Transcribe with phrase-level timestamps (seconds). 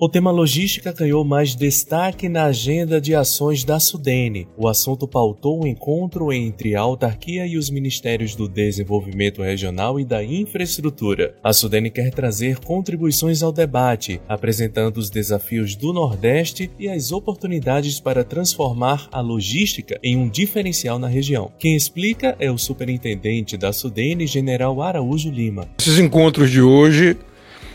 [0.00, 4.46] O tema logística ganhou mais destaque na agenda de ações da Sudene.
[4.56, 9.98] O assunto pautou o um encontro entre a autarquia e os ministérios do Desenvolvimento Regional
[9.98, 11.34] e da Infraestrutura.
[11.42, 17.98] A Sudene quer trazer contribuições ao debate, apresentando os desafios do Nordeste e as oportunidades
[17.98, 21.50] para transformar a logística em um diferencial na região.
[21.58, 25.66] Quem explica é o superintendente da Sudene, General Araújo Lima.
[25.76, 27.16] Esses encontros de hoje,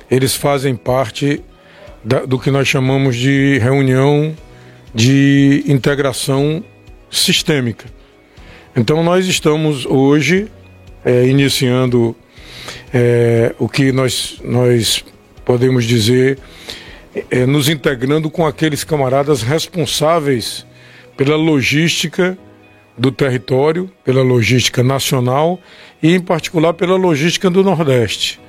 [0.10, 1.44] eles fazem parte
[2.04, 4.36] da, do que nós chamamos de reunião
[4.94, 6.64] de integração
[7.10, 7.86] sistêmica.
[8.76, 10.48] Então, nós estamos hoje
[11.06, 12.16] é, iniciando
[12.94, 15.04] é, o que nós, nós
[15.46, 16.40] podemos dizer,
[17.30, 20.66] é, nos integrando com aqueles camaradas responsáveis
[21.16, 22.38] pela logística
[22.98, 25.60] do território, pela logística nacional
[26.02, 28.40] e, em particular, pela logística do Nordeste.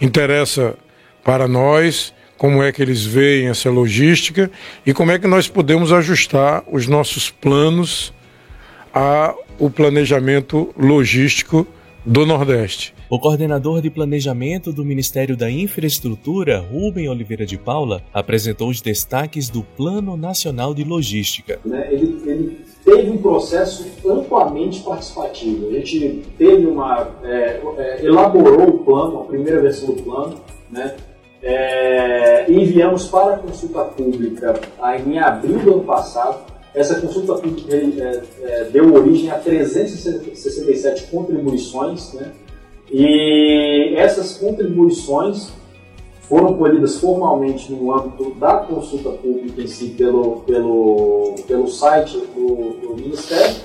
[0.00, 0.76] Interessa
[1.22, 4.50] para nós como é que eles veem essa logística
[4.84, 8.12] e como é que nós podemos ajustar os nossos planos
[8.92, 11.66] ao planejamento logístico
[12.04, 12.94] do Nordeste.
[13.08, 19.48] O coordenador de planejamento do Ministério da Infraestrutura, Rubem Oliveira de Paula, apresentou os destaques
[19.48, 21.60] do Plano Nacional de Logística.
[21.64, 25.68] Né, ele, ele teve um processo amplamente participativo.
[25.68, 30.96] A gente teve uma é, é, elaborou o plano, a primeira versão do plano, né,
[31.42, 34.60] é, enviamos para a consulta pública
[35.06, 36.52] em abril do ano passado.
[36.74, 42.32] Essa consulta pública é, é, deu origem a 367 contribuições, né?
[42.90, 45.52] e essas contribuições
[46.22, 52.80] foram colhidas formalmente no âmbito da consulta pública em si pelo, pelo, pelo site do,
[52.80, 53.56] do Ministério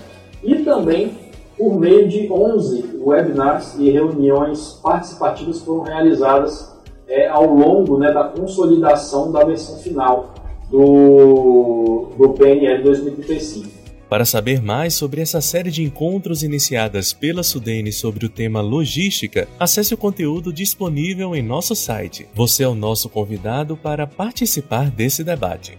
[0.44, 1.18] e também
[1.58, 6.74] por meio de 11 webinars e reuniões participativas foram realizadas
[7.10, 10.34] é, ao longo né, da consolidação da versão final
[10.70, 13.80] do, do PNL 2035.
[14.08, 19.48] Para saber mais sobre essa série de encontros iniciadas pela Sudene sobre o tema logística,
[19.60, 22.28] acesse o conteúdo disponível em nosso site.
[22.34, 25.78] Você é o nosso convidado para participar desse debate.